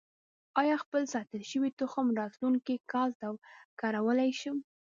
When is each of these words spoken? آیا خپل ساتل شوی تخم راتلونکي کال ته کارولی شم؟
آیا 0.61 0.75
خپل 0.83 1.01
ساتل 1.13 1.41
شوی 1.51 1.69
تخم 1.79 2.07
راتلونکي 2.19 2.75
کال 2.91 3.09
ته 3.19 3.27
کارولی 3.81 4.31
شم؟ 4.39 4.57